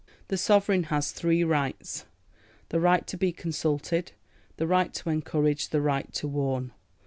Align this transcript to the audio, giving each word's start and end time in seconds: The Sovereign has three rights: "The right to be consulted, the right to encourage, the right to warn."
The 0.29 0.35
Sovereign 0.37 0.85
has 0.85 1.11
three 1.11 1.43
rights: 1.43 2.05
"The 2.69 2.79
right 2.79 3.05
to 3.05 3.15
be 3.17 3.31
consulted, 3.31 4.13
the 4.57 4.65
right 4.65 4.91
to 4.95 5.11
encourage, 5.11 5.69
the 5.69 5.79
right 5.79 6.11
to 6.13 6.27
warn." 6.27 6.71